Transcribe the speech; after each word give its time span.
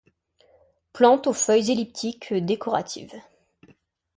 Plante 0.93 1.27
aux 1.27 1.33
feuilles 1.33 1.69
elliptiques 1.69 2.33
décoratives. 2.33 3.13